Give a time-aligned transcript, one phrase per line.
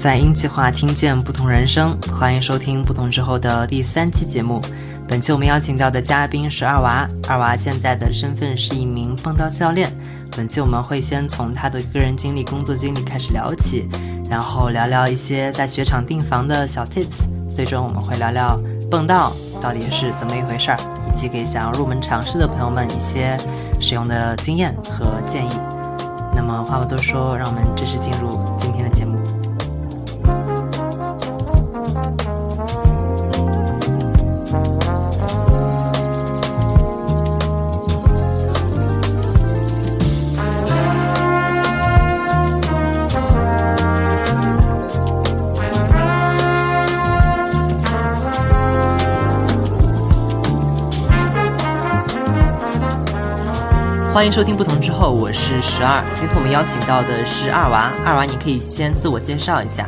[0.00, 4.58] 在音计划听见不同人生，欢迎收听不同之后的第三期节目。
[5.06, 9.92] 本期我们邀请到的嘉宾是二娃，二娃现在的身份是一名蹦道教练。
[10.34, 13.86] 本期我们会先从他的个人经历、工作经历开始聊起，
[14.26, 18.58] 然后聊聊一些在雪场订房的小 tips，最终我们会聊聊
[18.90, 20.78] 蹦道到底是怎么一回事儿，
[21.12, 23.36] 以及给想要入门尝试的朋友们一些
[23.78, 25.50] 使用的经验和建议。
[26.32, 28.89] 那么话不多说，让我们正式进入今天的
[54.12, 56.04] 欢迎收听不同之后，我是十二。
[56.14, 59.86] 今天我们邀请到的是二娃，二娃你可以先自我介绍一下。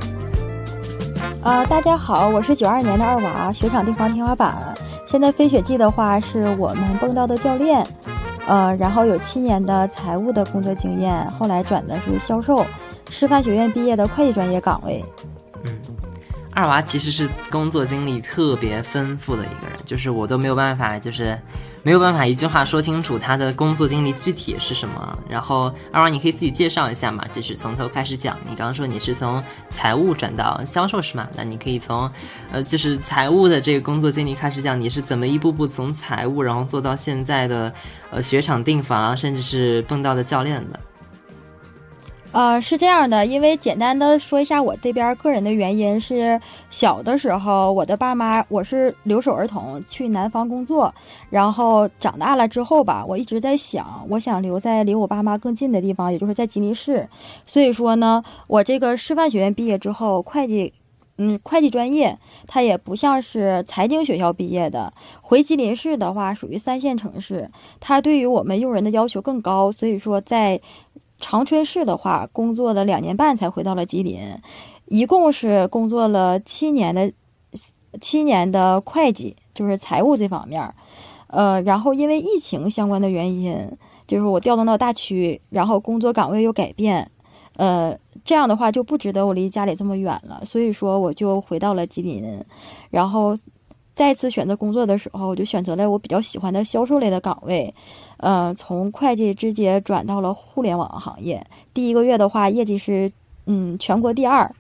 [1.42, 4.73] 呃，大家好，我是九二年的二娃，雪场地方天花板。
[5.09, 7.84] 现在飞雪季的话是我们蹦道的教练，
[8.47, 12.64] 呃，然后有七年的财务的工作经验，后来转的是销售，
[13.11, 15.05] 师范学院毕业的会计专业岗位。
[15.64, 15.73] 嗯，
[16.55, 21.39] 二娃其实是工作经历特别丰富的一个人，就是我都没有办法，就是。
[21.85, 25.19] 没有办法一句话说清楚他的工作经历具体是什么。
[25.29, 28.39] 然后二娃，你可以自己介绍一下嘛，就是从头开始讲。
[28.48, 31.27] 你刚刚说你是从财务转到销售是吗？
[31.35, 32.09] 那你可以从，
[32.53, 37.75] 呃，就是财务的这个工作经历开始讲，你是怎么一步步从财务然后做到现在的，
[38.13, 40.79] 呃，雪场订房，甚至是蹦到的教练的。
[42.33, 50.95] 呃，是这样的，因为简单的说一下我这边个人的原因是，小的时候我的爸妈我是留守儿童，去南方工作，
[51.29, 57.07] 然后长大了之后吧，我一直在想，我想留在离我爸妈更近的地方，也就是在吉林市。
[57.45, 60.73] 所以说呢，我这个师范学院毕业之后，会计，
[61.19, 70.63] 嗯，会计专业，它也不像是财经学校毕业的，回吉林市的话属于三线城市，它对于我们用人的要求更高，所以说在。
[71.23, 74.21] 长春市的话，工作了两年半才回到了吉林，
[74.85, 77.13] 一共是工作了七年的
[78.03, 80.75] 七年的会计，就是财务这方面。
[81.29, 87.11] 呃，然后因为疫情相关的原因，就是我调动到大区，然后工作岗位又改变，
[87.57, 92.45] 呃，这样的话就不值得我离家里这么远了，所以说我就回到了吉林，
[92.91, 93.39] 然后。
[94.02, 97.73] 再次选择工作的时候，我就选择了我比较喜欢的销售类的岗位，
[98.17, 101.46] 呃，从会计直接转到了互联网行业。
[101.73, 103.12] 第一个月的话，业绩是
[103.46, 104.52] 嗯全国第二。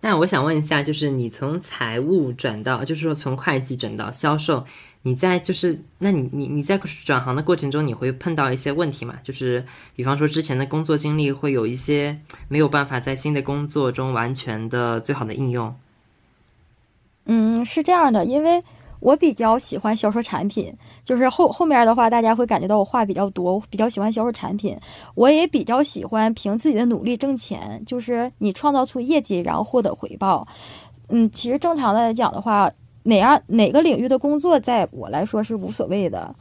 [0.00, 4.64] 那我想问一下，就是你从财务转到，就是说从会计转到销售，
[5.02, 9.16] 你在就是，那你你你在转行的过程中，你会碰到一些问题吗？
[9.24, 15.74] 就是比方说之前的工作经历会有一些没有办法在新的工作中完全的最好的应用。
[17.26, 18.62] 嗯，是这样的，因为
[19.00, 20.74] 我比较喜欢销售产品，
[21.04, 24.76] 就是后后面的话，大家会感觉到我话比较多，比较喜欢销售产品。
[25.14, 30.46] 我也比较喜欢凭自己的努力挣钱，就是你创造出业绩，然后获得回报。
[31.08, 32.70] 嗯，其实正常的来讲的话，
[33.02, 36.34] 哪样哪个领域的工作，在我来说是无所谓的。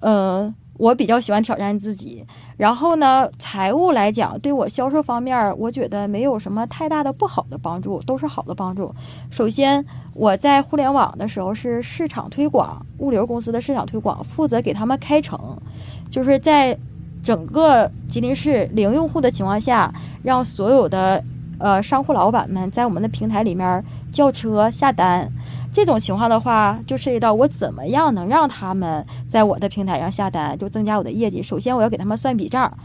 [0.00, 0.54] 嗯。
[0.78, 2.24] 我比较喜欢挑战自己，
[2.56, 8.94] 然后呢，财务来讲，对我销售方面，我觉得没有什么太大的不好的帮助，都是好的帮助。
[9.30, 9.84] 首先，
[10.14, 15.58] 我在互联网的时候是市场推广，物流公司的市场推广，负责给他们开城，
[16.10, 16.78] 就是在
[17.24, 21.22] 整个吉林市零用户的情况下，让所有的
[21.58, 25.28] 呃商户老板们在我们的平台里面叫车下单。
[25.78, 31.40] 这种情况的话，就涉及到我怎么样能让他们在我的平台上下单，就增加我的业绩。
[31.40, 32.76] 首先，我要给他们算笔账。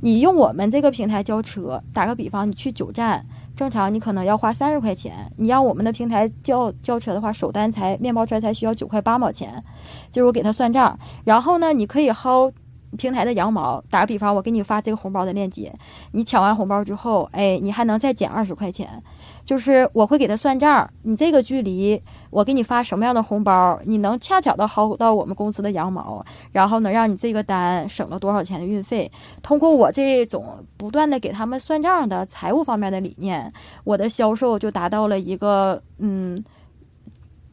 [0.00, 5.30] 你用我们这个平台交车，打个比方，你去九站，正常你可能要花三十块钱。
[5.36, 9.62] 你让我们的平台交交车的话，首单才面包车才需要九块八毛钱。
[10.10, 12.50] 就是我给他算账，然后呢，你可以薅
[12.96, 13.84] 平台的羊毛。
[13.90, 15.74] 打个比方，我给你发这个红包的链接，
[16.12, 19.02] 你抢完红包之后，哎，你还能再减二十块钱。
[19.44, 29.10] 就是我会给他算账，你这个距离，我给你发什么样的红包，你能恰巧的薅到我们公司的羊毛，然后能让你这个单省了多少钱的运费。
[29.42, 33.52] 通过我这种不断的给他们算账的财务方面的理念，
[33.84, 36.44] 我的销售就达到了一个嗯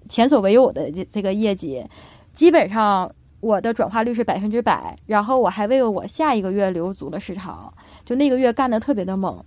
[0.10, 1.86] 前所未有的这个业绩，
[2.34, 7.74] 基本上我的转化率是百分之百，然后我还为我下一个月留足了市场，
[8.04, 9.44] 就那个月干的特别的猛。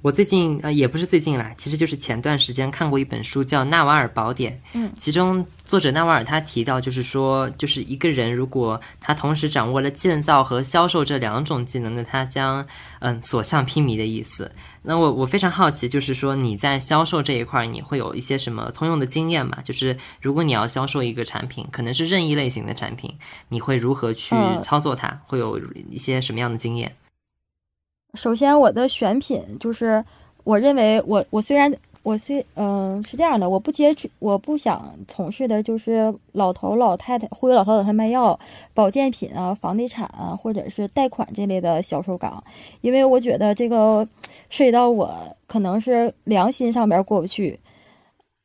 [0.00, 12.64] 我最近呃也不是最近啦，其实就是前段时间看过一本书叫《纳瓦尔宝典》，嗯，其中作者纳瓦尔他提到，就是说，就是一个人如果他同时掌握了建造和销售这两种技能的，他将
[13.00, 14.50] 嗯所向披靡的意思。
[14.82, 19.58] 那我我非常好奇，就是说你在销售这一块，你会有一些什么通用的经验吗？
[19.64, 23.12] 就是如果你要销售一个产品，可能是任意类型的产品，
[23.48, 25.20] 你会如何去操作它？
[25.26, 25.60] 会有
[25.90, 26.94] 一些什么样的经验？
[28.14, 30.02] 首先，我的选品就是，
[30.44, 31.70] 我认为我我虽然
[32.02, 38.38] 我虽嗯是这样的，我不接触，我不想从事的就是老头老太太忽悠老头老太太卖药、
[38.72, 42.42] 保健品啊、房地产啊，或者是贷款这类的销售岗，
[42.80, 44.08] 因为我觉得这个
[44.48, 45.14] 涉及到我
[45.46, 47.60] 可能是良心上面过不去，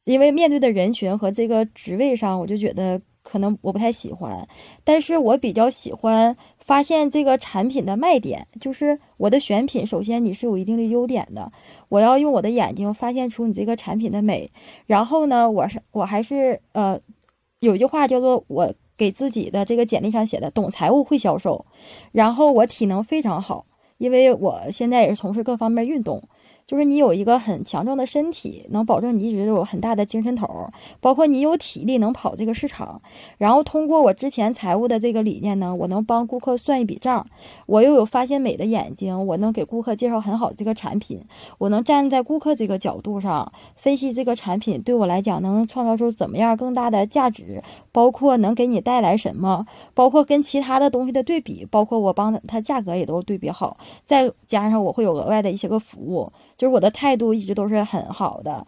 [0.04, 4.46] 因为面对的人群和这个职位上，我就觉得可能我不太喜欢，
[4.84, 6.36] 但是我比较喜欢。
[6.66, 9.86] 发现这个产品的卖点，就是我的选品。
[9.86, 11.52] 首先，你是有一定的优点的，
[11.90, 14.50] 我要用我的眼睛发现出你这个产品的美。
[14.86, 17.00] 然后呢，我是我还是呃，
[17.60, 21.66] 有句话叫做我给自己的这个简历上写的：懂财务，会销售。
[22.12, 23.66] 然后我体能非常好，
[23.98, 26.24] 因为我现在也是从事各方面运动。
[26.66, 33.02] 就是你有一个很强壮的身体，能保证你一直有很大的精神头儿，包括你有体力能跑这个市场。
[33.38, 37.28] 然后通过我之前财务的这个理念呢，我能帮顾客算一笔账。
[37.66, 41.22] 我又有发现美的眼睛，我能给顾客介绍很好这个产品。
[41.58, 47.62] 我能站在顾客这个角度上分析这个产品对我来讲能创造出怎么样更大的价值，
[47.92, 56.32] 包括能给你带来什么，包括跟其他的东西的对比，包括我帮他价格也都对比好，再加上我会有额外的一些个服务。
[56.64, 58.66] 就是我的态度一直都是很好的，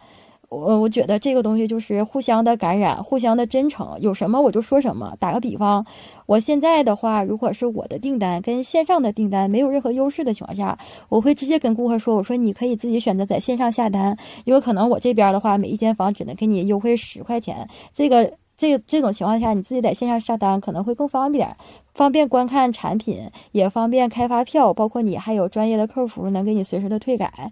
[0.50, 5.16] 我我觉得这个东西就是互相的感染，互相的真诚，有什么我就说什么。
[5.18, 5.86] 打个比方，
[6.26, 10.78] 我现在的话，如果是我的订单跟线上的订单没有任何优势的情况下，
[11.08, 14.14] 我会直接跟顾客说，我说你可以自己选择在线上下单，
[14.44, 21.56] 因为可能我这边的话，每一间房只能给你优惠十块钱，这个这这种情况下，你自己在线上下单可能会更方便，
[21.94, 27.50] 方便观看产品，也方便开发票，包括你还有专业的客服能给你随时的退改。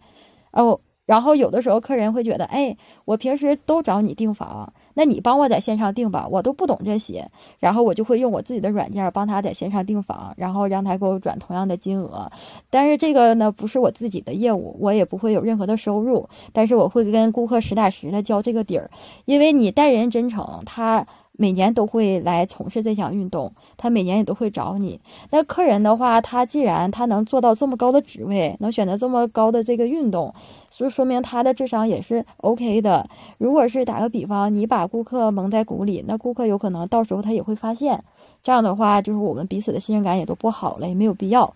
[0.54, 7.28] 哦，然后有的时候客人会觉得，哎，我平时都找你订房，那你帮我在线上订吧，我都不懂这些，
[7.58, 12.30] 然后我就会用我自己的软件帮他在线上订房，然后让他给我转同样的金额。
[12.70, 18.90] 但是这个呢，不是我自己的业务，我也不会有任何的收入，但是我会跟顾客实打实的交这个底儿，
[19.24, 21.06] 因为你待人真诚，他。
[21.36, 25.00] 每年都会来从事这项运动，他每年也都会找你。
[25.30, 30.32] 那客人的话，他既然他能做到这么高的职位，能选择这么高的这个运动，
[30.70, 33.08] 所以说明他的智商也是 OK 的。
[33.36, 38.04] 如果是打个比方，你把顾客蒙在鼓里，那顾客有可能到时候他也会发现，
[38.44, 41.52] 这样的话就是我们彼此的信任感也都不好了，也没有必要。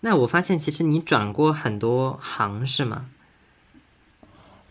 [0.00, 3.04] 那我发现其实你转过很多行是吗？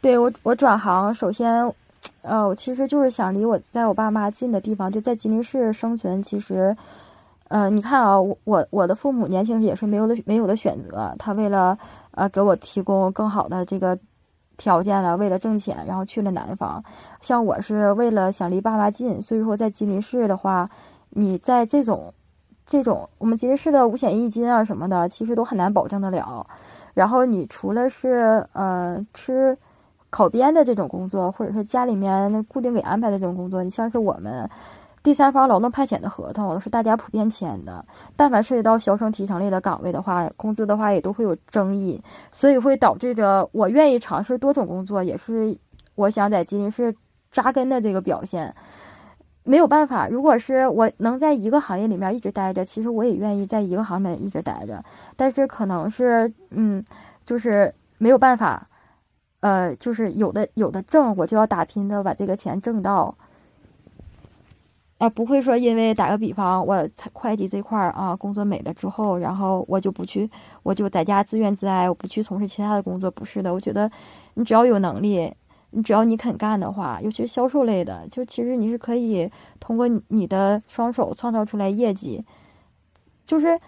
[0.02, 1.72] 对我，我转行首先。
[2.24, 6.22] 呃，我其实就是想离我在我爸妈近的地方，就在吉林市生存。
[6.24, 6.76] 其实，
[7.48, 11.78] 呃，你看啊，我我我的父母年轻时也是没有的没有的选择，他为了
[12.12, 13.98] 呃给我提供更好的这个
[14.58, 16.84] 条件了，为了挣钱，然后去了南方。
[17.22, 20.70] 像我是为了想离爸妈近，所以说在吉林市的话，
[21.10, 22.14] 你在这种
[22.68, 26.46] 这种我们吉林市的五险一金啊什么的，其实都很难保证得了。
[26.94, 29.58] 然后你除了是呃吃。
[30.12, 34.48] 考编的这种工作，或者说家里面固定给安排的这种工作，你像是我们
[35.02, 37.84] 第三方劳动派遣的合同，是大家普遍签的。
[38.18, 45.58] 但凡涉及到销售提成类的岗位的话，工资的话也都会有争议，所以会导致着我愿意尝试多种工作，也是
[45.96, 46.94] 我想在吉林市
[47.32, 48.54] 扎根的这个表现。
[49.44, 54.84] 没有办法，如果是我能在一个行业里面一直待着，其实我也愿意在一个行业一直待着。
[55.16, 56.86] 但是可能是，嗯，
[57.26, 58.68] 就是没有办法。
[59.42, 63.16] 呃，就是有的有的挣，我就要打拼的把这个钱挣到，
[65.00, 70.30] 啊，不会说因为打个比方，我会计这块儿啊工作没了之后，然后我就不去，
[70.62, 73.90] 我就在家自怨自艾，我不去从事其他的工作，不是的，我觉得
[74.36, 75.34] 你只要有能力，
[75.72, 82.24] 你只要你肯干的话，尤其是销售类的，就其实你是可以通过你的双手创造出来业绩，
[83.26, 83.60] 就是，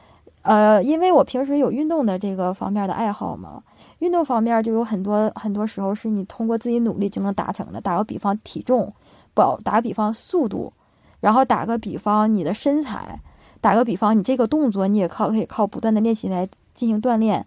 [0.44, 3.64] 呃，因为我平时有运动的这个方面的爱好嘛。
[4.04, 7.80] 运动方面就有很多很多时候是你通过自己努力就能达成的。
[7.80, 8.94] 打个比方，体重，
[9.34, 10.74] 保，打个比方，速度，
[11.22, 13.22] 然后打个比方，你的身材，
[13.62, 17.46] 打个比方，你这个动作你也靠可以靠不断的练习来进行锻炼。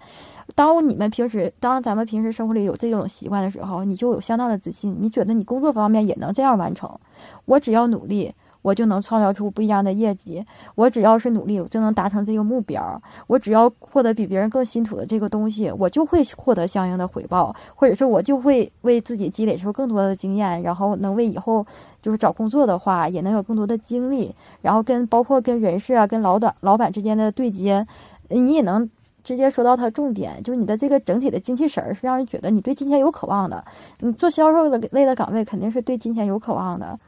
[0.54, 6.98] 当你们平时，当咱们平时生活里有这种习惯的时候，你就有相当的自信，你觉得你工作方面也能这样完成。
[7.44, 8.34] 我只要努力。
[8.66, 10.44] 我就能创造出不一样的业绩。
[10.74, 13.00] 我只要是努力，我就能达成这个目标。
[13.28, 21.64] 我只要获得比别人更辛苦的这个东西，我就会获得相应的回报，或者说，我就会为自己积累出更多的经验，然后能为以后
[22.02, 24.34] 就是找工作的话，也能有更多的精力。
[24.62, 27.86] 然后跟包括跟人事啊、跟老板老板之间的对接，
[28.28, 28.90] 你也能
[29.22, 33.64] 直接说到他重点，就是你的这个整体的精气神儿是让人觉得你对金钱有渴望的。
[34.00, 36.98] 你做销售的类的岗位，肯定是对金钱有渴望的。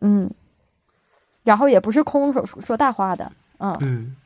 [0.00, 0.30] 嗯，
[1.44, 4.16] 然后也不是空手说大话的，嗯嗯。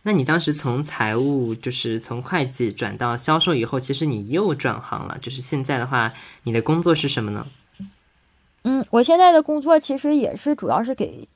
[0.00, 5.18] 那你当时从财务，就是从会计转到销售以后，其实你又转行了。
[5.20, 6.10] 就是现在的话，
[6.44, 7.44] 你的工作是什么呢？
[8.62, 11.28] 嗯，我现在的工作其实也是主要是给，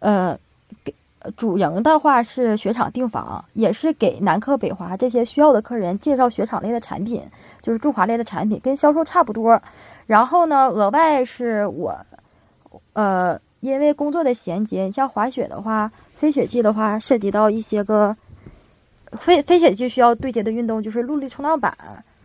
[0.00, 0.36] 呃，
[0.82, 0.92] 给
[1.36, 7.22] 主营的话是雪场订房，也是给南客北华这些需要的客人介绍雪场类的产品，
[7.62, 9.62] 就是驻华类的产品，跟销售差不多。
[10.06, 11.94] 然后呢，额外是我。
[12.92, 18.16] 呃，因为工作的衔接，像滑雪的话，飞雪季的话，涉及到一些个
[19.12, 21.76] 飞飞雪季需要对接的运动，就是陆地冲浪板。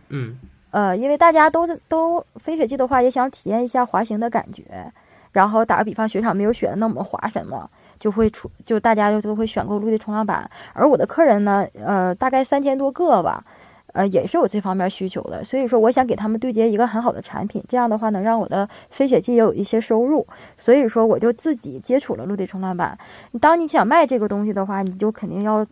[0.08, 0.38] 嗯。
[0.70, 4.90] 呃，因为大家都都飞雪季的话，也想体验一下滑行的感觉。
[5.30, 7.68] 然后打个比方，雪场没有雪，那我们滑什么？
[7.98, 10.50] 就会出，就大家就都会选购陆地冲浪板。
[10.72, 13.44] 而我的客人呢，呃，大概三千多个吧。
[13.92, 20.26] 呃，也是有这方面需求的，所以说我想给他们对接一个很好的产品，这样的话能让我的飞雪季也有一些收入，
[20.58, 22.98] 所以说我就自己接触了陆地冲浪板。
[23.38, 25.66] 当你想卖这个东西的话，你就肯定要，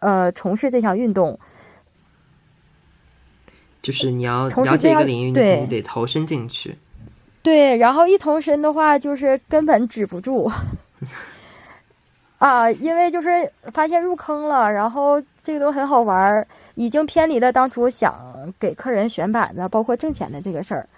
[0.00, 1.38] 呃，从事这项运动，
[3.80, 6.76] 就是你要了解一个领域，你得投身进去。
[7.42, 10.52] 对，然后一投身的话，就是根本止不住，
[12.36, 16.46] 啊，因为就是发现入坑了，然后这个都很好玩儿。
[16.74, 20.88] 已经偏离了当初想给客人选板子，包括挣钱的这个事儿。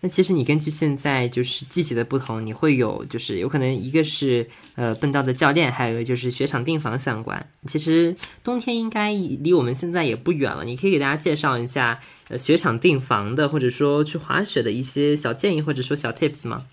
[0.00, 7.44] 那其实你根据现在就是季节的不同，你会有就是有可能一个是呃奔道的教练，还有一个就是雪场订房相关。
[7.66, 11.98] 其实冬天应该离我们现在也不远了，你可以给大家介绍一下
[12.28, 16.64] 呃雪场订房的，或者说去滑雪的一些小建议，或者说小 tips 吗？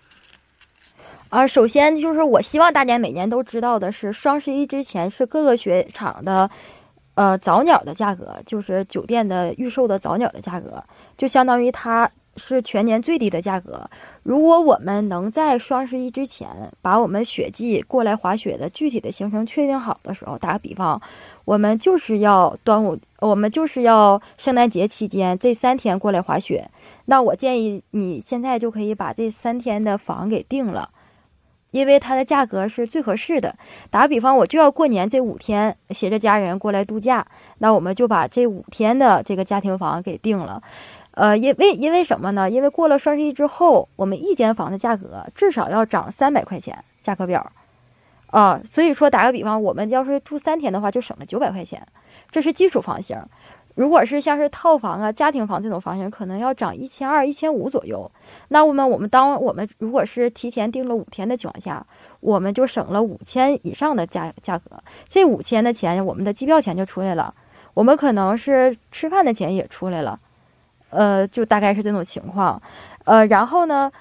[1.29, 6.47] 啊，首先就是我希望大家每年都知道的是，双十一之前是各个雪场的。
[7.15, 10.83] 呃，早鸟的价格就是酒店的预售的早鸟的价格，
[11.17, 13.89] 就相当于它是全年最低的价格。
[14.21, 16.49] 如果我们能在双十一之前
[16.81, 21.01] 把我们雪季过来滑雪的具体的行程确定好的时候，打个比方，
[21.45, 26.69] 我们就是要端午，我们就是要圣诞节期间这三天过来滑雪，
[27.05, 30.89] 那我建议你现在就可以把这三天的房给定了。
[31.75, 33.53] 因为它的价格是最合适的。
[33.91, 37.27] 打个比方，我就要过年这五天，携着家人过来度假，
[37.57, 40.63] 那我们就把这五天的这个家庭房给定了。
[41.11, 42.49] 呃，因为因为什么呢？
[42.49, 47.51] 因为过了双十一之后，我们一间房的价格至少要涨三百块钱，价格表。
[48.27, 51.85] 啊，所以说打个比方，我们要是住三天的话，就省了九百块钱，
[52.31, 53.17] 这是基础房型。
[53.75, 58.09] 如果是像是套房啊、家庭房这种房型，可能要涨一千二、一千五左右。
[58.47, 61.85] 那我们我们当我们如果是提前订了五天的情况下，
[62.21, 64.81] 我们就省了五千以上的价价格。
[65.09, 67.35] 这五千的钱，我们的机票钱就出来了，
[67.73, 70.17] 我们可能是吃饭的钱也出来了，
[70.89, 72.61] 呃，就大概是这种情况。
[73.03, 73.91] 呃，然后呢，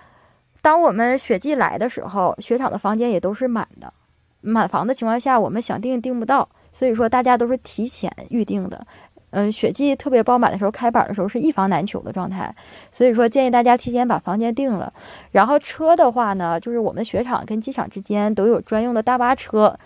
[0.62, 3.93] 当我们雪季来的时候，雪场的房间也都是满的，
[4.40, 8.87] 满房的情况下，我们想订订不到，所以说大家都是提前预定的。
[9.35, 12.55] 嗯，雪季特别爆满的时候，开板的时候是一房难求的状态，
[12.93, 14.93] 所以说建议大家提前把房间定了。
[15.33, 19.76] 然后车的话呢，就是我们雪场跟机场之间都有专用的大巴车，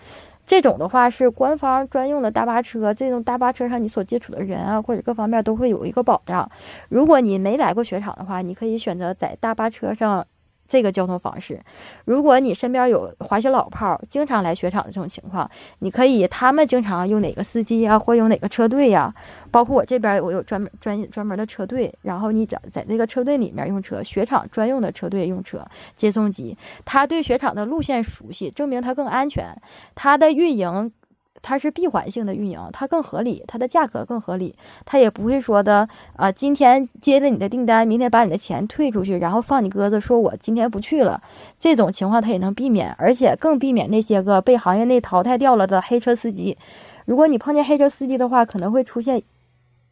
[0.45, 2.93] 这种的话是官方专用的大巴车。
[2.93, 6.49] 这种大巴车上你所接触的人啊，或者各方面都会有一个保障。
[6.87, 10.27] 如果你没来过雪场的话，你可以选择在大巴车上。
[10.69, 11.59] 这个交通方式，
[12.05, 15.49] 如果你身边有滑雪老炮儿，经常来雪场的这种情况，
[15.79, 19.13] 你可以他们经常用哪个司机呀，或用哪个车队呀？
[19.49, 25.65] 包括我这边我有专门专专门的车队，然后你在在这个车队里面用车，雪场专用的车队用车
[25.97, 29.59] 接送机，他对雪场的路线熟悉，证明他更安全，
[29.95, 30.91] 他的运营。
[31.41, 34.55] 它是闭环性的运营，它更合理，它的价格更合理，
[34.85, 41.21] 它也不会说的啊，今天接了你的订单，明天把你的钱退出去，然后放你鸽子，说我今天不去了，
[41.59, 46.57] 这种情况它也能避免，而且更避免那些个被行业内淘汰掉了的黑车司机。
[47.05, 49.23] 如果你碰见黑车司机的话，可能会出现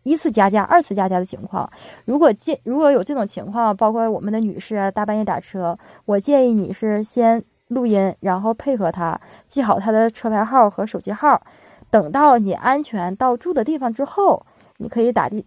[0.04, 1.70] 一次加价、二次加价的情况。
[2.06, 7.44] 如果建如果有这种情况，包括我们的女士大半夜打车，我建议你是先。
[7.68, 11.42] 录音，然后配合他记好他的车牌号和手机号，
[11.90, 14.46] 等到你安全到住的地方之后，
[14.78, 15.44] 你可以打的，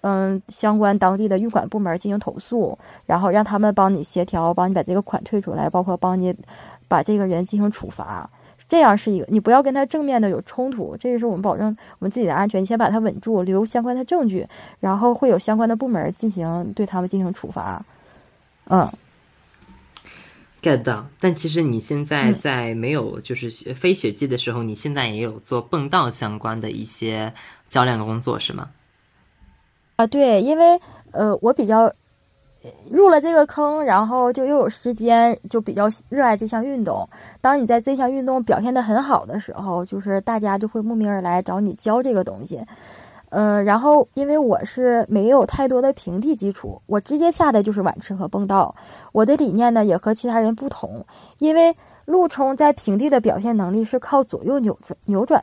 [0.00, 6.34] 嗯，相关当地的运管部门进行投诉，然后让他们帮你协调，帮你把这个款退出来，包括帮你
[6.88, 8.28] 把这个人进行处罚。
[8.68, 12.62] 这样是一个，你不要跟他正面的有冲突，这个是我们保证我们自己的安全。
[12.62, 14.46] 你先把他稳住，留相关的证据，
[14.78, 17.84] 然后会有相关的部门进行对他们进行处罚。
[18.68, 18.88] 嗯
[20.62, 21.06] ，get 到。
[21.18, 27.32] 但其实你现在在没有就是非雪季的时候，你现在也有做蹦道相关的一些
[27.68, 28.68] 教练的工作是吗？
[29.96, 30.80] 啊，对，因为
[31.12, 31.92] 呃，我比较。
[32.90, 37.08] 入了这个坑，然后就又有时间，就比较热爱这项运动。
[37.40, 42.60] 当你在这项运动表现的很好的时候，就是大家就会慕名而来找你教这个东西。
[43.30, 48.74] 嗯，然后因为我是没有太多的平地基础，我直接下的就是碗池和蹦道。
[49.12, 51.04] 我的理念呢也和其他人不同，
[51.38, 55.42] 因为陆冲在平地的表现能力是靠左右扭转扭转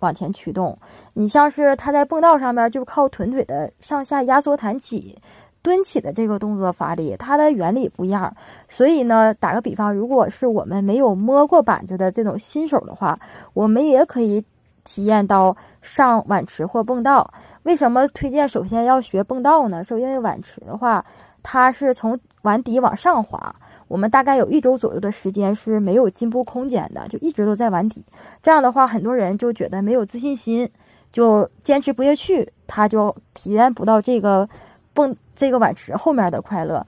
[0.00, 0.78] 往前驱动，
[1.14, 5.18] 你像是他在蹦道上面就靠臀腿的上下压缩弹起。
[5.62, 8.34] 蹲起的这个动作发力，它的原理不一样，
[8.66, 13.20] 所以呢，打个比方，如果是我们没有摸过板子的这种新手的话，
[13.52, 14.42] 我们也可以
[14.84, 17.32] 体验到上碗池或蹦道。
[17.62, 19.84] 为什么推荐首先要学蹦道呢？
[19.84, 21.04] 是因为碗池的话，
[21.42, 23.54] 它是从碗底往上滑，
[23.88, 28.04] 我们大概有一周左右的时间是没有进步空间的，就一直都在碗底。
[28.42, 30.70] 这样的话，很多人就觉得没有自信心，
[31.12, 34.48] 就坚持不下去，他就体验不到这个。
[34.92, 36.84] 蹦这个碗池后面的快乐，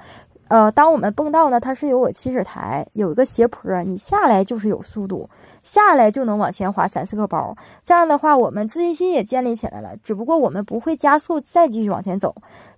[0.53, 5.27] 呃，当我们蹦到呢，它是有个起始台，有一个斜坡，你下来就是有速度，
[5.63, 7.57] 下来就能往前滑三四个包。
[7.87, 9.97] 这样的话，我们自信心也建立起来了。
[10.05, 12.35] 只不过我们不会加速再继续往前走。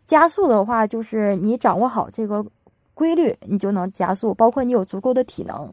[0.06, 2.46] 加速的话，就是你掌握好这个
[2.94, 4.32] 规律，你就能加速。
[4.34, 5.68] 包括你有足够的体能。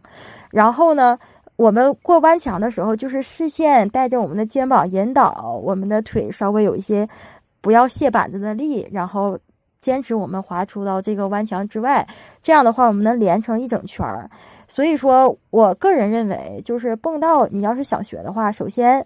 [0.49, 1.19] 然后呢，
[1.55, 7.07] 我们过弯墙的时候，就是视线带着我们的肩膀引导，我们的腿稍微有一些。
[7.63, 9.37] 不要卸板子的力，然后
[9.81, 12.07] 坚持我们滑出到这个弯墙之外，
[12.43, 14.29] 这样的话我们能连成一整圈儿。
[14.67, 19.05] 所以说我个人认为，就是蹦道，你要是想学的话，首先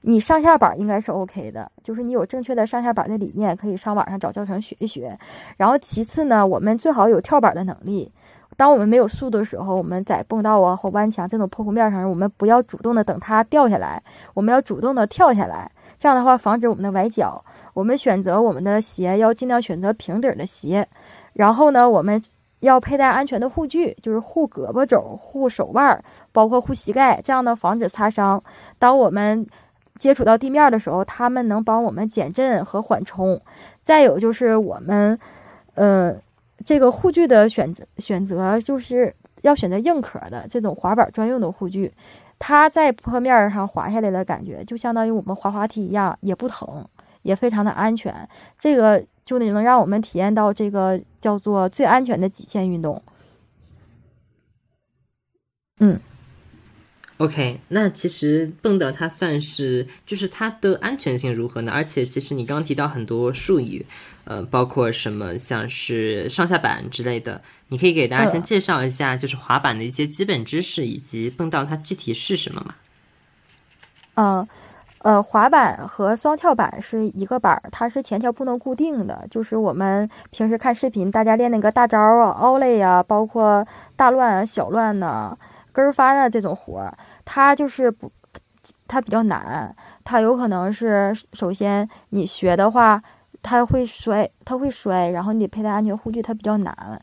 [0.00, 5.18] 你上下板应该是 OK 的，就是你有正确的上下板的理念，可以上网上找教程学一学。
[5.56, 8.10] 然后其次呢，我们最好有跳板的能力。
[8.56, 14.02] 当我们没有速度的时候，我们在蹦道啊或弯墙这种坡坡面上，我们不要主动的等它掉下来，
[14.32, 15.70] 我们要主动的跳下来，
[16.04, 17.42] 这样的话防止我们的崴脚。
[17.72, 20.86] 我们选择我们的鞋要尽量选择平底的鞋，
[21.32, 22.22] 然后呢，我们
[22.60, 28.44] 要佩戴安全的护具，就是护胳膊肘、护手腕，包括护膝盖，这样呢防止擦伤。
[28.78, 29.46] 当我们
[29.98, 33.40] 接触到地面的时候，他们能帮我们减震和缓冲。
[33.82, 35.18] 再有就是我们，
[35.74, 36.14] 呃，
[36.66, 41.90] 这个护具的选择选择就是要选择硬壳的这种滑板专用的护具，
[42.38, 46.86] 它在坡面上滑下来的感觉就相当于我们滑滑梯一样，也不疼。
[47.22, 48.28] 也非常的安全，
[48.60, 53.02] 这个就能让我们体验到这个叫做最安全的极限运动。
[55.80, 55.98] 嗯
[57.16, 61.72] ，OK，那其实蹦的它算是就是它的安全性如何呢？
[61.72, 63.86] 而且其实你刚刚提到很多术语，
[64.24, 72.74] 呃，包括什么像是上下板之类的，你可以给大家先介绍一下，就是滑板的一些基本知识以及蹦道它具体是什么吗？
[74.14, 74.48] 嗯。
[75.04, 79.26] 呃，滑板和双跳板是一个板儿，它是前桥不能固定的。
[79.30, 85.36] 就是我们平时看视频，大家练那个大招啊、奥雷呀，包括大乱啊、小乱呐、
[85.72, 88.10] 跟翻啊这种活儿，它就是不，
[88.88, 89.76] 它比较难。
[90.04, 93.02] 它有可能是首先你学的话，
[93.44, 97.00] 它会摔，它会摔，然后你得佩戴安全护具，它比较难。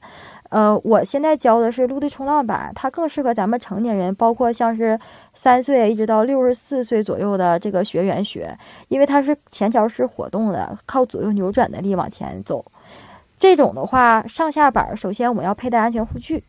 [0.50, 5.00] 呃，我现在教的是陆地冲浪板，它更适合咱们成年人，包括像是
[5.36, 8.58] 三岁一直到六十四岁左右的这个学员学，
[8.90, 12.66] 因为它是前桥是活动的，靠左右扭转的力往前走。
[13.40, 16.44] 这种的话，上下板首先我们要佩戴安全护具。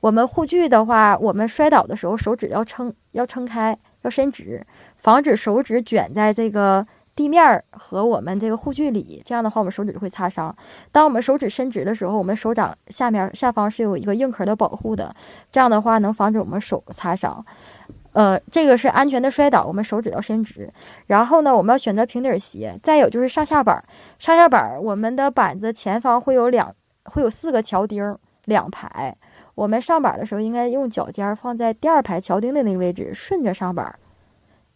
[0.00, 4.64] 我们护具的话，我们摔倒的时候手指要撑，要撑开，要伸直，
[4.96, 6.86] 防止手指卷在这个。
[7.14, 10.54] 地面和我们这个护具里，这样的话我们手指就会擦伤。
[10.90, 15.14] 当我们手指伸直的时候，我们手掌下面下方是有一个硬壳的保护的，
[15.50, 17.44] 这样的话能防止我们手擦伤。
[18.12, 20.70] 呃，这个是安全的摔倒，我们手指要伸直。
[21.06, 22.78] 然后呢，我们要选择平底鞋。
[22.82, 23.82] 再有就是上下板，
[24.18, 29.16] 上下板我们的板子前方会有两会有四个桥钉，两排。
[29.54, 33.98] 我们上板的时候应该用脚尖放在第二排桥钉的那个位置，顺着上板。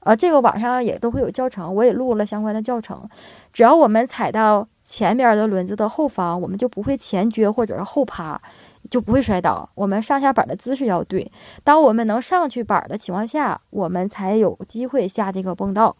[0.06, 3.08] 啊，这个网上也都会有教程，我也录了相关的教程。
[3.52, 8.40] 只要我们踩到前面的轮子的后方，我们就不会前撅或者是后趴，
[8.88, 9.68] 就不会摔倒。
[9.74, 11.32] 我们上下板的姿势要对。
[11.64, 15.96] 当我们能上去板的情况下，我们才有机会下这个蹦道。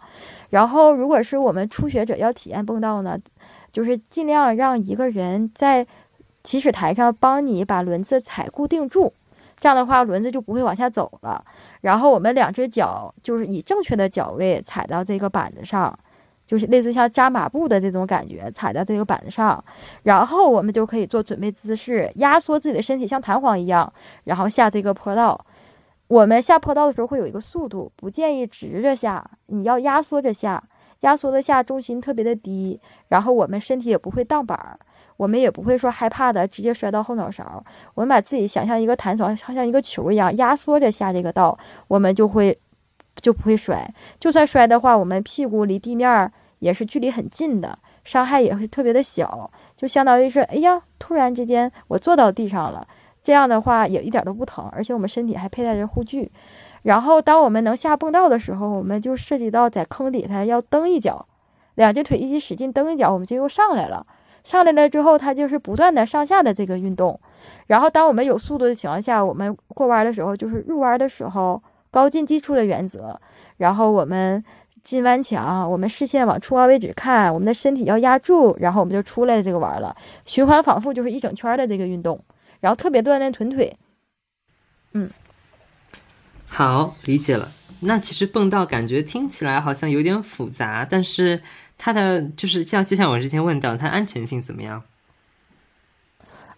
[0.50, 3.18] 然后，如果是我们初学者要体验蹦道呢，
[3.72, 5.84] 就是尽量让一个人在
[6.44, 9.12] 起始台上帮你把轮子踩固定住。
[9.58, 11.44] 这样的话轮子就不会往下走了。
[11.80, 15.98] 然后我们两只脚就是以正确的脚位踩到这个板子上，
[16.46, 19.64] 就是类似像扎马步的这种感觉，踩在这个板子上，
[20.02, 23.92] 然后我们就可以做准备姿势，压缩自己的身体，像弹簧一样，
[24.24, 25.44] 然后下这个坡道。
[26.08, 30.62] 我们下坡道的时候会有一个速度，不建议直着下，你要压缩着下，
[31.00, 34.78] 压缩的下，重心特别的低，然后我们身体也不会荡板儿，
[35.16, 37.64] 我们也不会说害怕的直接摔到后脑勺。
[37.94, 42.58] 我们把自己想象一个弹簧，像像一个球一样压缩着下这个道，我们就会
[43.16, 43.92] 就不会摔。
[44.20, 52.86] 就算摔的话，我们屁股离地面也是距离很近的，伤害也会特别的小，就相当于是，哎呀，突然之间我坐到地上了。
[53.24, 56.30] 这样的话也一点都不疼，而且我们身体还佩戴着护具。
[56.82, 61.26] 然后，当我们能下蹦道的时候，我们就涉及到在坑底下要蹬一脚，
[61.74, 64.06] 两只腿一起使劲蹬一脚，我们就又上来了。
[64.46, 67.18] 上来了之后，它就是不断的上下的这个运动。
[67.66, 73.20] 然后，当我们有速度的情况下，我们过弯的时候，就是入弯的时候高进低出的原则。
[73.56, 74.44] 然后我们
[74.84, 79.96] 进弯墙，我们视线往出弯位置看，我们的身体要压住，然后我们就出来这个弯了。
[80.26, 82.22] 循环反复就是一整圈的这个运动。
[82.60, 83.76] 然后特别锻炼臀腿，
[84.92, 85.10] 嗯，
[86.46, 87.50] 好，理解了。
[87.80, 91.40] 那其实蹦道感觉听起来好像有点复杂，但是
[91.78, 94.82] 它的就是像就像我之前问到，它安全性怎么样？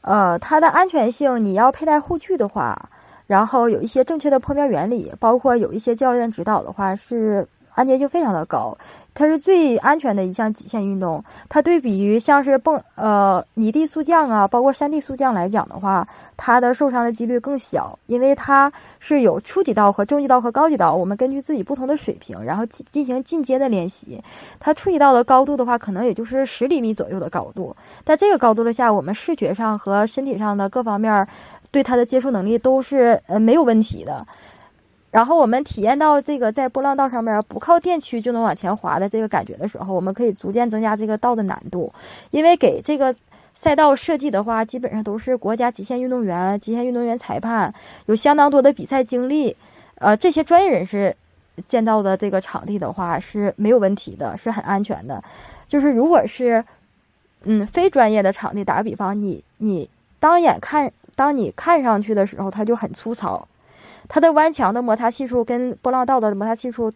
[0.00, 2.88] 呃，它的安全性，你要佩戴护具的话，
[3.26, 8.78] 然后有一些正确的坡面原理，包括有一些教练指导的话，是安全性非常的高。
[9.12, 11.22] 它是最安全的一项极限运动。
[11.48, 20.94] 它对比于像是蹦呃泥地速降啊，包括山地速降来讲的话，它的受伤的几率更小，因为它是有初级道和中级道和高级道。
[20.94, 24.22] 我们根据自己不同的水平，然后进进行进阶的练习。
[24.60, 27.76] 它初级道的高度的话，可能也就是十厘米左右的高度。
[28.04, 31.26] 在这个高度的下，我们视觉上和身体上的各方面
[31.70, 34.26] 对它的接触能力都是呃没有问题的。
[35.10, 41.90] 然后我们体验到这个在波浪道上面不靠电驱就能往前滑的这个感觉的时候，我们可以逐渐增加这个道的难度，
[42.30, 43.14] 因为给这个
[43.60, 47.74] 赛道设计的话，基本上都是国家极限运动员、极限运动员裁判，
[48.06, 49.56] 有相当多的比赛经历，
[49.96, 51.16] 呃，这些专业人士
[51.66, 55.24] 建造的这个场地的话是没有问题的，是很安全的。
[55.66, 56.64] 就是如果是
[57.42, 59.90] 嗯非专业的场地，打个比方，你你
[60.20, 63.48] 当眼看当你看上去的时候，它就很粗糙。
[64.06, 66.92] 它的弯墙的摩擦系数跟波浪道的摩擦系数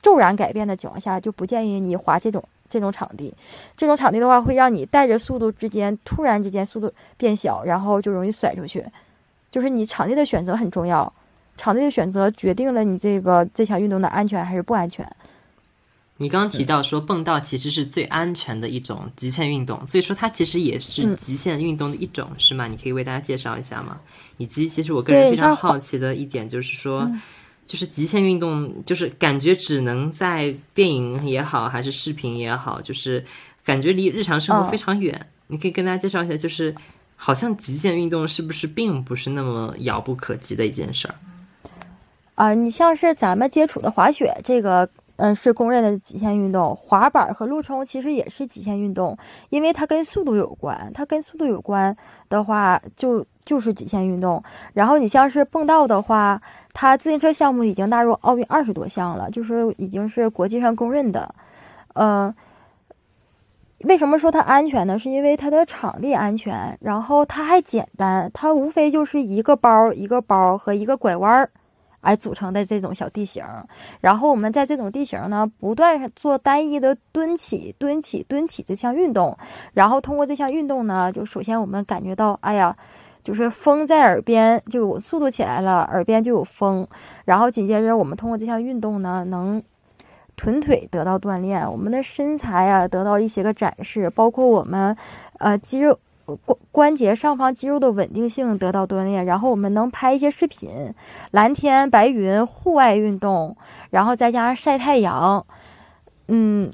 [0.00, 3.32] 骤然改变的情况下，就不建议你滑这种这种场地。
[3.76, 8.84] 这种场地的话，会让你带着速度之间突然之间速度变小，然后就容易甩出去。
[9.52, 11.12] 就是你场地的选择很重要，
[11.58, 15.06] 场地的选择决定了你这个这项运动的安全还是不安全。
[16.18, 22.68] 你刚刚提到说蹦道其实是最安全的一种极限运动，所以说它其实也是极限运动的一种，是吗？
[22.68, 23.98] 你可以为大家介绍一下吗？
[24.36, 27.10] 以及其实我个人非常好奇的一点就是说，
[27.66, 33.24] 就是极限运动，就是感觉只能在电影也好，还是视频也好，就是
[33.64, 35.26] 感觉离日常生活非常远。
[35.46, 36.74] 你可以跟大家介绍一下，就是
[37.16, 41.14] 好像极限运动是不是并不是那么遥不可及的一件事儿？
[42.34, 44.88] 啊，你像是咱们接触的滑雪这个。
[45.16, 46.74] 嗯，是公认的极限运动。
[46.74, 49.16] 滑板和路冲其实也是极限运动，
[49.50, 50.90] 因为它跟速度有关。
[50.94, 51.96] 它跟速度有关
[52.28, 54.42] 的话，就就是极限运动。
[54.72, 61.34] 然后你像是蹦道的话，它自行车项目已经纳入奥运二十多项了，就是已经是国际上公认的。
[61.94, 62.34] 嗯，
[63.80, 64.98] 为什么说它安全呢？
[64.98, 71.50] 是因为它的场地安全，然后它还简单，它无非就是一个包、一个包和一个拐弯儿。
[72.00, 73.44] 哎组成的这种小地形，
[74.00, 79.38] 然后我们在这种地形呢，不断做单一的蹲起、蹲起、蹲起这项运动，
[79.72, 82.76] 然后通过这项运动呢，就首先我们感觉到，哎呀，
[83.24, 86.86] 就是风在耳边，就有速度起来了，耳边就有风，
[87.24, 89.62] 然后紧接着我们通过这项运动呢，能
[90.36, 94.96] 臀腿得到锻炼，我们的身材啊得到一些个展示，包括我们，
[95.38, 95.98] 呃，肌肉。
[96.46, 100.94] 关关节上方肌肉的稳定性得到锻炼，然后我们能拍一些视频，
[101.32, 103.56] 蓝天白云、户外运动，
[103.90, 105.44] 然后再加上晒太阳。
[106.28, 106.72] 嗯，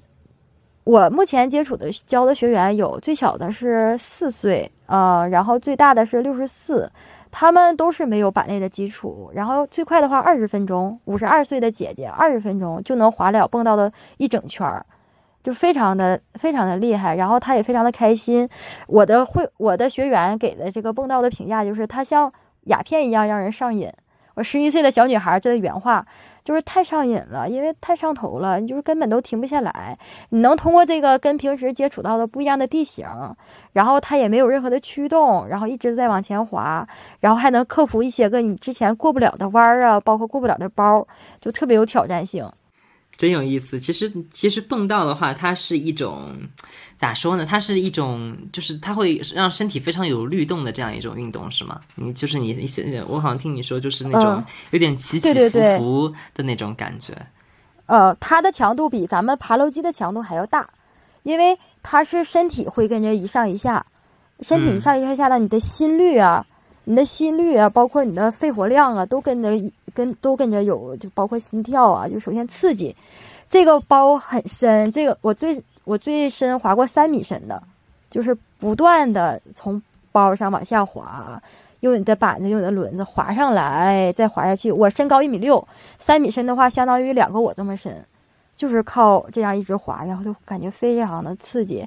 [0.85, 6.91] 我目前接触的教的学员有最小的是四岁，呃，然后最大的是六十四，
[7.31, 14.85] 他们都是没有板类的基础，然后最快的话二十分钟，五十二岁的姐姐二十分钟就能滑了蹦到的一整圈儿。
[15.45, 18.47] 就非常的非常的厉害，然后他也非常的开心。
[18.87, 22.31] 我的会我的学员给的这个蹦道的评价就是，他像
[22.65, 23.91] 鸦片一样让人上瘾。
[24.35, 26.05] 我十一岁的小女孩这原话，
[26.49, 29.99] 就是太上瘾了，因为太上头了，你就是根本都停不下来。
[30.31, 33.07] 你能通过这个跟平时接触到的不一样的地形，
[33.75, 36.89] 然后它也没有任何的驱动，然后一直在往前滑，
[37.21, 41.07] 然后还能克服一些个你之前过不了的弯儿啊，包括过不了的包，
[41.39, 42.51] 就特别有挑战性。
[43.19, 43.79] 真有意思。
[43.79, 46.29] 其实，其实蹦道的话，它是一种
[46.97, 47.45] 咋说呢？
[47.45, 51.81] 它是一种，就是它会让身体非常有律动的这样一种运动，是吗？
[51.97, 57.13] 你就是你，你我好像听你说，就是那种有点起起伏伏的那种感觉。
[57.87, 60.69] 呃，它的强度比咱们爬楼机的强度还要大，
[61.25, 63.85] 因为它是身体会跟着一上一下，
[64.43, 66.47] 身体一上一下下的，你的心率啊，
[66.89, 69.51] 你的心率啊，包括你的肺活量啊，都跟着
[69.93, 72.97] 跟都跟着有，就包括心跳啊，就首先刺激。
[73.51, 77.63] 这个包很深，这个我最我最深滑过三米深的，
[78.11, 81.39] 就是不断的从包上往下滑，
[81.81, 84.73] 用你的板子，用你的轮子滑上来，再滑下去。
[84.73, 88.03] 我身高一米六，三米深的话，相当于两个我这么深，
[88.57, 91.87] 就是靠这样一直滑，然后就感觉非常的刺激，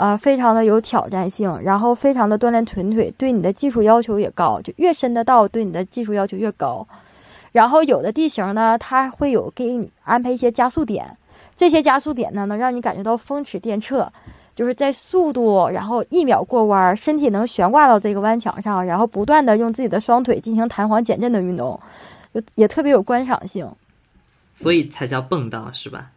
[0.00, 6.88] 呃，非常的有挑战性，然后非常的锻炼臀腿，对你的技术要求也高，就越深的道对你的技术要求越高。
[7.52, 11.14] 然后有的地形呢，它会有给你安排一些加速点，
[11.54, 14.08] 这些加速点呢，能让你感觉到风驰电掣，
[14.56, 21.78] 就是在速度，然后一秒过弯，身体能悬挂到这个弯墙上，然后不断的用自己的双腿进行弹簧减震的运动，
[22.32, 23.70] 就也特别有观赏性，
[24.54, 26.10] 所以才叫蹦道是吧？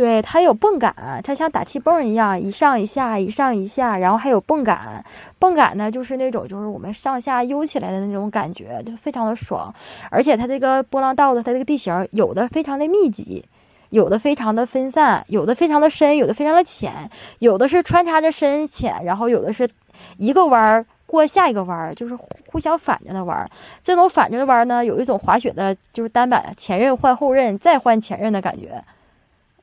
[0.00, 5.04] 对，它有泵感，它像打气泵一样，一上一下，一上一下，然后还有泵感。
[5.38, 9.74] 泵感呢，就是那种就是我们上下悠起来的那种感觉，就非常的爽。
[10.10, 13.44] 而且它这个波浪道的，它这个地形有的非常的密集，
[13.90, 19.68] 有的非常的分散，有的非常的深，有的非常的浅，有的是穿插着深浅，然后有的是
[20.16, 22.16] 一个弯儿过下一个弯儿，就是
[22.50, 23.46] 互相反着的弯儿。
[23.84, 28.82] 这种反着的弯儿呢，有一种滑雪的，就是单板前刃换后刃再换前刃的感觉。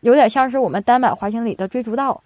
[0.01, 2.21] 有点像是我们单板滑行里的追逐道，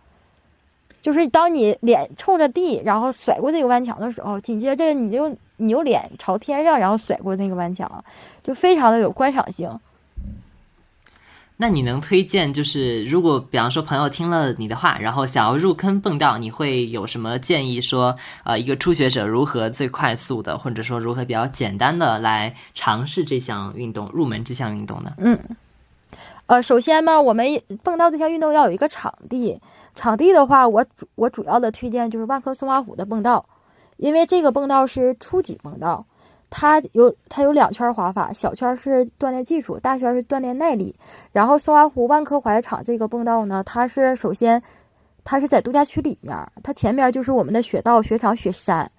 [1.02, 8.04] 就是当你脸冲着地，然后甩过这个弯墙的时候，紧接着你就你就脸朝天上，然后甩过那个弯墙，
[8.44, 9.70] 就非常的有观赏性。
[11.58, 17.80] 那你能推荐，就是如果比方说朋友听了你的话，然后想要入坑蹦道，你会有什么建议？
[17.80, 25.14] 说呃，一个初学者如何最快速的，或者说如何比较简单的来尝试这项运动，入门这项运动呢？
[25.20, 25.40] 嗯。
[26.52, 27.48] 呃，首先呢，我们
[27.82, 29.62] 蹦道这项运动要有一个场地。
[29.96, 33.46] 场地的话，我主我主要的推荐就是万科松花湖的蹦道，
[33.96, 36.06] 因为这个蹦道是初级蹦道，
[36.50, 40.94] 它有它有两圈滑法，小圈是锻炼技术，大圈是锻炼耐力。
[41.32, 44.62] 然后松花湖万科滑雪场这个蹦道呢，它是首先
[45.24, 48.92] 它是在度假区里面，它前面就是我们的雪道、雪场、雪山，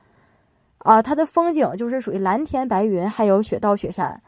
[0.78, 4.22] 啊，它的风景就是属于蓝天白云，还有雪道、雪山，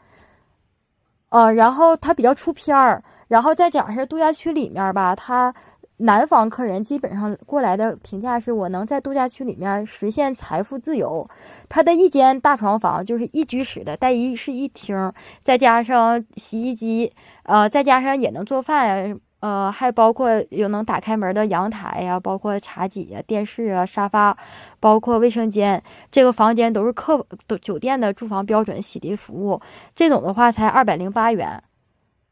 [1.29, 3.03] 呃，然后它比较出片儿。
[3.27, 5.53] 然后再讲是度假区里面吧，他
[5.97, 11.27] 南方客人基本上过来的评价是我能在度假区里面实现财富自由。
[11.69, 24.37] 他的一间大床房就是一居室的带一室一厅，再加上洗衣机，呃，再加上也能做饭，呃，还包括有能打开门的阳台呀，包括茶几啊、电视啊、沙发，
[24.81, 25.81] 包括卫生间。
[26.11, 27.25] 这个房间都是客
[27.61, 29.61] 酒店的住房标准洗涤服务，
[29.95, 31.63] 这种的话才二百零八元。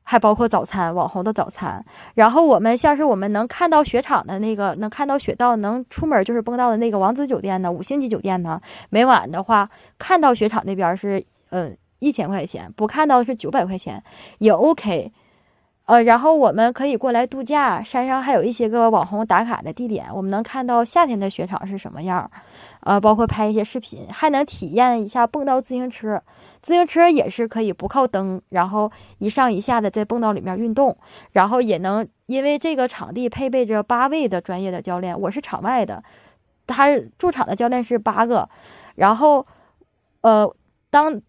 [0.04, 1.86] 还包括早餐，网红的早餐。
[2.14, 14.04] 然后我们像是我们能看到雪场的那个，能看到雪道，能出门就是蹦到的那个王子酒店呢，五星级酒店呢，每晚的话看到雪场那边是嗯一千块钱，不看到是九百块钱，
[14.38, 15.12] 也 OK。
[15.86, 22.32] 呃，然后我们可以过来度假，山上还有一些个网红打卡的地点，我们能看到夏天的雪场是什么样，
[22.80, 26.22] 呃，包括拍一些视频，还能体验一下蹦到自行车。
[26.62, 30.98] 自行车也是可以不靠蹬，然后一上一下的在蹦道里面运动，
[31.34, 36.02] 然后也能因为这个场地配备着八位的专业的教练，我是场外的，
[36.66, 38.48] 他驻场的教练是八个，
[38.96, 39.46] 然后，
[40.22, 40.56] 呃，
[40.90, 41.22] 当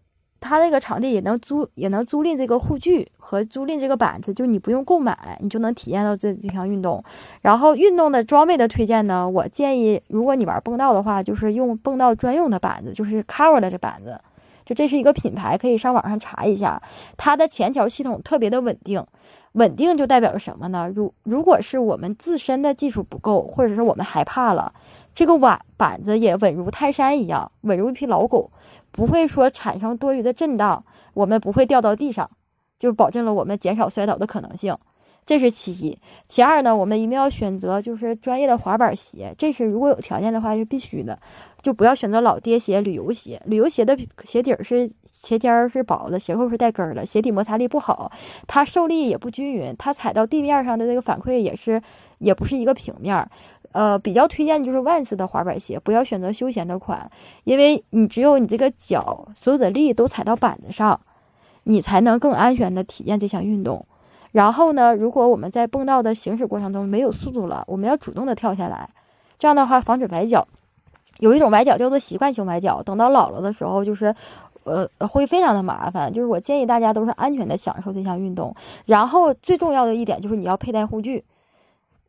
[0.45, 7.03] 他那个场地也能租也能租赁这个护具和租赁这个板子，就你不用购买，你就能体验到这这项运动。
[7.41, 14.21] 然后运动的装备的推荐呢，我建议如果你玩蹦道的话，就是用蹦道专用的板子，就是 Cover 的这板子。
[14.65, 16.81] 就这是一个品牌，可以上网上查一下，
[17.17, 19.05] 它的前桥系统特别的稳定，
[19.51, 20.89] 稳定就代表着什么呢？
[20.93, 24.73] 如如果是我们自身的技术不够，或者是我们害怕了，
[25.13, 28.49] 这个碗板子也稳如泰山一样，稳如一匹老狗，
[28.95, 32.29] 不会说产生多余的震荡，我们不会掉到地上，
[32.79, 34.75] 就保证了我们减少摔倒的可能性。
[35.25, 41.19] 这是其一，其二呢，我们一定要选择就是专业的滑板鞋，这是如果有条件的话是必须的，
[41.61, 43.41] 就不要选择老爹鞋、旅游鞋。
[43.45, 48.11] 旅游鞋的鞋底儿是鞋尖儿是薄的，鞋后是带跟儿的，鞋底摩擦力不好，
[48.47, 51.81] 它受力也不均匀，它踩到地面上的那个反馈也是
[52.19, 53.27] 也不是一个平面。
[53.75, 57.11] 呃，比较推荐就是万斯的滑板鞋，不要选择休闲的款，
[57.43, 60.97] 因为你只有你这个脚所有的力都踩到板子上，
[61.63, 63.85] 你才能更安全的体验这项运动。
[64.31, 68.89] 然后呢，如果我们在蹦道的行驶过程中没有速度了，我们要主动的跳下来，
[69.37, 70.47] 这样的话防止崴脚。
[71.19, 74.15] 有一种崴脚叫做习惯性崴脚，等到老了的时候，就是，
[74.63, 76.13] 呃，会非常的麻烦。
[76.13, 78.55] 就是我建议大家都是安全的享受这项运动。
[78.85, 81.25] 然后最重要的一点就是你要佩戴护具，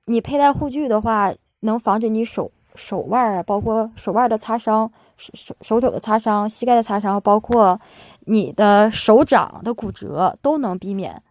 [0.05, 1.35] 你佩戴护具的话。
[1.67, 7.79] 能防止你手手腕啊，包括手腕的擦伤、手手手肘的擦伤、膝盖的擦伤，包括
[8.21, 11.23] 你的手掌的骨折都能避免。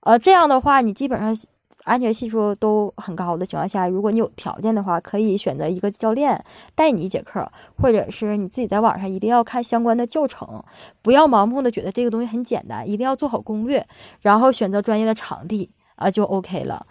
[0.00, 1.36] 呃，这样的话，你基本上
[1.84, 7.50] 安全系数都很高的情况下，如果你有条件的话，可以选择一个教练带你一节课，
[7.80, 10.62] 或者是你自己在网上一定要看相关的教程，
[11.02, 13.86] 不要盲目的觉得这个东西很简单，一定要做好攻略，
[14.20, 16.86] 然后选择专业的场地啊，就 OK 了。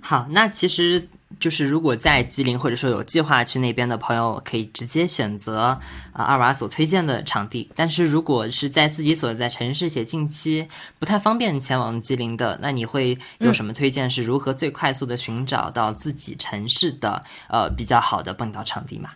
[0.00, 1.06] 好，那其实
[1.40, 5.76] 就是如果在吉林或者说有计划去那边的朋友，可以直接选择
[6.12, 7.68] 啊二娃所推荐的场地。
[7.74, 10.66] 但是如果是在自己所在城市且近期
[10.98, 14.08] 不太方便前往吉林的，那你会有什么推荐？
[14.08, 19.10] 是如何最快速的寻找到自己城市的呃比较好的蹦道场地吗？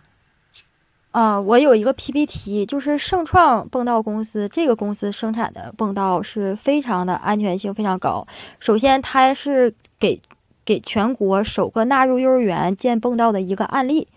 [1.11, 8.27] 啊，我有一个 PPT，就是盛创蹦道公司，这个公司生产的蹦道是非常的安全性非常高。
[8.59, 10.19] 首先，它是给
[10.65, 14.07] 给全国首个纳入幼儿园建蹦道的一个案例，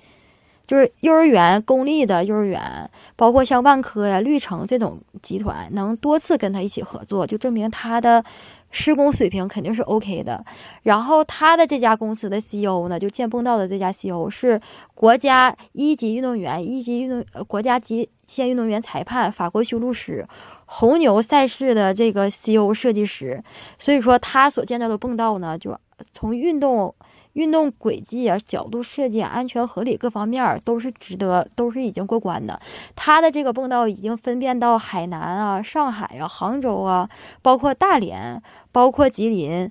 [0.66, 8.24] 就是幼儿园公立的幼儿园，包括像万科呀、绿城这种集团，能多次跟他一起合作，就证明他的
[8.70, 10.44] 施工水平肯定是 OK 的。
[10.82, 14.60] 然后他的这家公司的 CEO 呢，就建蹦道的这家 CEO 是
[14.94, 20.26] 国家一级运动员、一级运动呃国家级限运动员裁判、法国修路师。
[20.66, 23.42] 红牛赛事的这个 CEO 设计师，
[23.78, 25.78] 所以说他所建造的蹦道呢，就
[26.12, 26.94] 从运动、
[27.34, 32.60] 运动轨迹啊、角度设计、安全合理各方面都是值得，都是已经过关的。
[32.96, 37.08] 他的这个蹦道已经分辨到海南啊、上海啊、杭州啊，
[37.42, 39.70] 包括大连、包括吉林，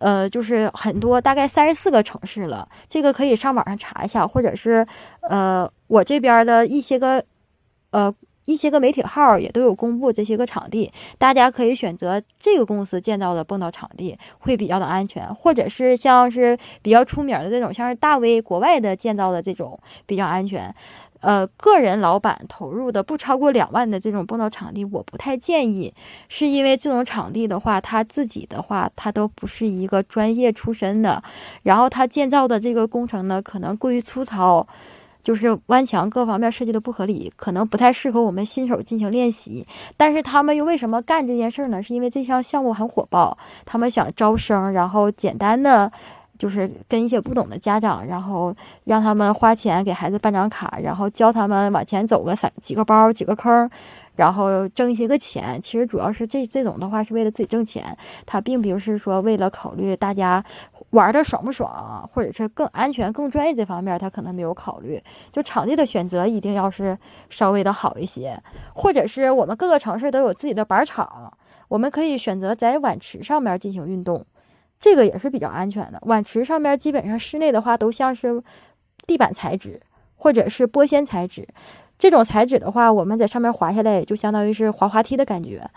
[0.00, 2.68] 呃，就是很多大概三十四个城市了。
[2.88, 4.86] 这个可以上网上查一下，或者是
[5.20, 7.24] 呃，我这边的一些个
[7.92, 8.12] 呃。
[8.44, 20.74] 一些个媒体号也都有公布这些个场地，大家可以选择这个公司建造的蹦道场地，会比较的安全，或者是像是比较出名的这种，像是大 V 国外的建造的这种比较安全。
[21.20, 25.94] 呃，个人老板投入的不超过两万的这种蹦道场地，我不太建议，
[26.28, 31.22] 是因为这种场地的话，他自己的话他都不是一个专业出身的，
[31.62, 34.66] 然后他建造的这个工程呢，可能过于粗糙。
[35.22, 39.66] 就是弯墙各方面设计的不合理，可能不太适合我们新手进行练习。
[39.96, 41.82] 但是他们又为什么干这件事呢？
[41.82, 45.90] 是因为这项项目很火爆，他们想招生，然后简单的
[46.38, 48.54] 就是跟一些不懂的家长，然后
[48.84, 53.70] 让他们花钱给孩子办张卡，然后教他们往前走个三几个包几个坑。
[54.14, 57.96] 然后挣一些个钱，其实主要是这这种的话是为了自己挣钱，
[58.26, 60.44] 他并不是说为了考虑大家
[60.90, 65.02] 玩的爽不爽，或者是更安全、更专业这方面，他可能没有考虑。
[65.32, 66.98] 就场地的选择一定要是
[67.30, 68.38] 稍微的好一些，
[68.74, 71.32] 或者是我们各个城市都有自己的板场，
[71.68, 74.26] 我们可以选择在碗池上面进行运动，
[74.78, 75.98] 这个也是比较安全的。
[76.02, 78.42] 碗池上面基本上室内的话都像是
[79.06, 79.80] 地板材质
[80.16, 81.48] 或者是玻纤材质。
[82.02, 85.70] 这种材质的话，我们在上面滑下来，就相当于是滑滑梯的感觉，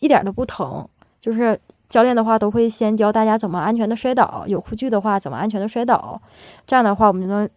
[0.00, 0.88] 一点都不疼。
[1.20, 6.20] 就是教练的话，都会先教大家怎么安全的摔倒，有护具的话怎么安全的摔倒。
[6.66, 7.48] 这样的话，我们就能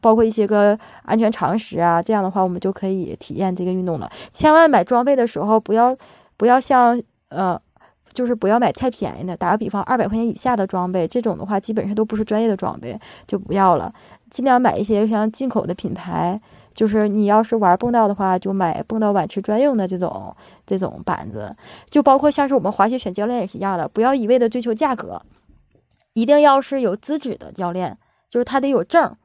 [0.00, 2.00] 包括一些个安全常识啊。
[2.00, 4.08] 这样的话，我们就可以体验这个运动了。
[4.32, 5.96] 千万买装备的时候，不要
[6.36, 7.60] 不要像呃，
[8.14, 9.36] 就是不要买太便宜的。
[9.36, 13.92] 打个比方，二百块钱以下的装备，这种的话基本上都不是专业的装备，就不要了。
[14.30, 16.40] 尽量买一些像进口的品牌。
[16.76, 20.36] 就是你要是玩蹦道的话，就买蹦道碗池专用的这种
[20.66, 21.56] 这种板子，
[21.90, 25.22] 就包括像是我们滑雪选教练也是一样的，不要一味的追求价格，
[26.12, 27.96] 一定要是有资质的教练，
[28.28, 29.16] 就是他得有证，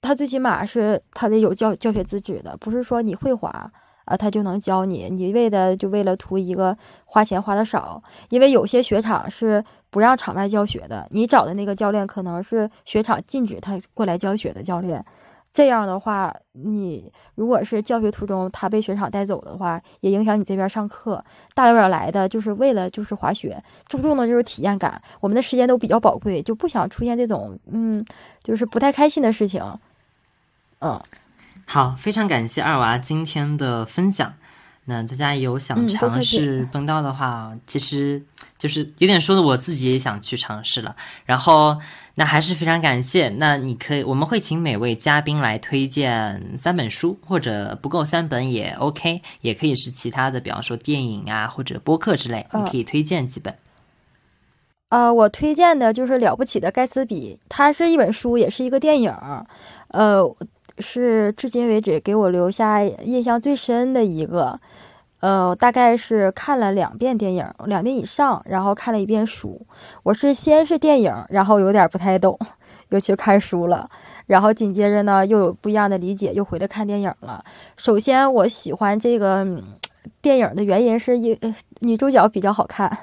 [0.00, 3.70] 他最起码是他得有教教学资质的，不是说你会滑
[4.06, 15.04] 啊他就能教你，你为的就为了图一个花钱花的少，因为有些雪场是不让场外教学的，你找的那个教练可能是雪场禁止他过来教学的教练。
[15.52, 21.24] 这样的话，你如果是教学途中他被雪场带走的话，也影响你这边上课。
[21.54, 25.02] 大老远来的就是为了就是滑雪，注重的就是体验感。
[25.20, 28.04] 我们的时间都比较宝贵，就不想出现这种嗯，
[28.44, 29.62] 就是不太开心的事情。
[30.78, 31.00] 嗯，
[31.66, 34.32] 好，非常感谢二娃今天的分享。
[34.84, 38.22] 那大家有想尝试蹦道的话，其实
[38.60, 40.94] 就是有点说的，我自己也想去尝试了。
[41.24, 41.74] 然后，
[42.14, 43.30] 那还是非常感谢。
[43.30, 53.56] 那你可以，我们会请每位嘉宾来推荐三本书，或者不够三本也 OK，也可以是其他的，比方说电影啊或者播客之类，你可以推荐几本。
[54.90, 59.10] 啊，我推荐的就是《了不起的盖茨比》，它是一本书，也是一个电影，
[59.88, 60.36] 呃，
[60.80, 64.60] 是至今为止给我留下印象最深的一个。
[65.20, 69.66] 呃，大概是看了两遍电影，两遍以上，然后看了一遍书。
[70.02, 72.38] 我是先是电影，然后有点不太懂，
[72.88, 73.88] 又去看书了，
[74.26, 77.44] 然后紧接着呢又有不一样的理解，又回来看电影了。
[77.76, 79.46] 首先，我喜欢这个
[80.22, 81.12] 电影的原因是
[81.42, 82.98] 呃女主角比较好看，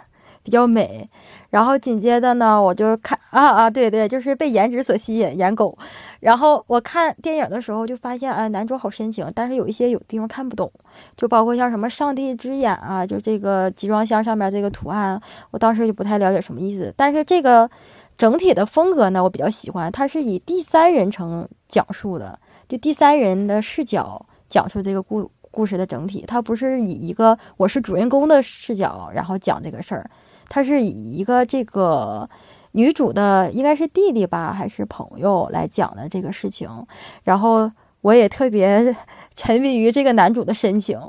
[0.48, 1.10] 比较美。
[1.50, 5.78] 然后紧接着呢，我就看啊啊，对对，就是被颜值所吸引，颜狗。
[6.22, 10.72] 然后我看电影的时候就发现，啊，男主好深情，但是有一些有地方看不懂，
[11.18, 15.22] 就包括像什么“上帝之眼”啊，就这个集装箱上面这个图案，
[15.52, 16.94] 我当时就不太了解什么意思。
[16.96, 17.70] 但是这个
[18.18, 22.40] 整体的风格呢，我比较喜欢，它是以第三人称讲述的，
[22.70, 30.10] 就第三人的视角讲述这个故故事的整体，它不是以一个我是主人公的视角然后讲这个事儿。
[30.50, 32.30] 他是以一个这个
[32.72, 36.70] 女主的应该是弟弟吧，还是朋友来讲的这个事情，
[37.24, 37.70] 然后
[38.02, 38.96] 我也特别
[39.36, 41.00] 沉迷于这个男主的深情，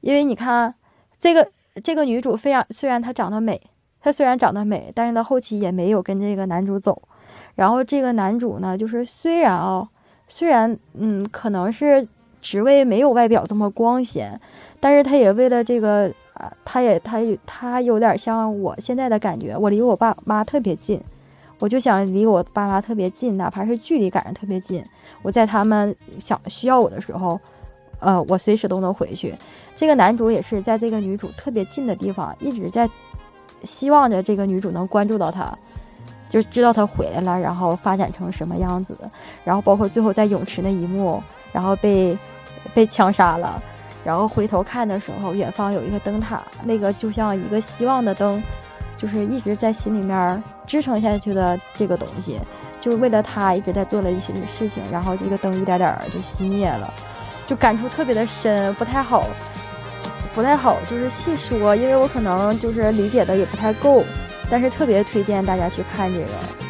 [0.00, 0.74] 因为你看
[1.20, 1.48] 这个
[1.82, 3.60] 这个女主非常虽然她长得美，
[4.00, 7.02] 她虽然长得美，但是她后期也没有跟这个男主走，
[7.56, 9.88] 然后这个男主呢，就是虽然啊，
[10.28, 12.06] 虽然嗯可能是
[12.40, 14.40] 职位没有外表这么光鲜，
[14.78, 16.12] 但是他也为了这个。
[16.64, 21.00] 他也，他他有点像我现在的感觉，我离我爸妈特别近，
[21.58, 24.84] 我就想离我爸妈特别近，哪怕是距离感上特别近。
[25.22, 27.38] 我在他们想需要我的时候，
[27.98, 29.34] 呃，我随时都能回去。
[29.76, 32.88] 这个男主也是在这个女主特别近的地方，一直在
[33.64, 35.56] 希望着这个女主能关注到他，
[36.30, 38.96] 就知道他回来了，然后发展成什么样子。
[39.44, 41.22] 然后包括最后在泳池那一幕，
[41.52, 42.16] 然后被
[42.72, 43.62] 被枪杀了。
[44.04, 48.42] 然后回头看的时候，远方有一个灯塔，那个就像一个希望的灯，
[48.96, 52.38] 就是一直在心里面支撑下去的这个东西，
[52.80, 56.92] 就是为了他一直在做了一些事情，然后这个灯一点点就熄灭了，
[57.46, 59.26] 就感触特别的深，不太好，
[60.34, 64.02] 不太好，就是细说，因为我可能就是理解的也不太够，
[64.50, 66.69] 但是特别推荐大家去看这个。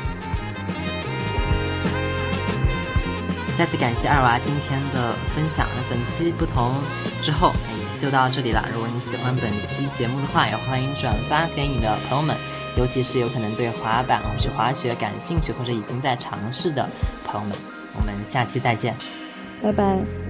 [3.60, 5.68] 再次感谢二娃今天的分享。
[5.76, 6.72] 那本期不同
[7.20, 8.66] 之后，哎，就到这里了。
[8.72, 12.34] 如果你喜欢本期节目的话，也欢迎转发给你的朋友们，
[12.78, 16.88] 尤其是有可能对滑板或者滑雪感兴趣或者已经在尝试的
[17.22, 17.58] 朋友们。
[17.94, 18.96] 我们下期再见，
[19.62, 20.29] 拜拜。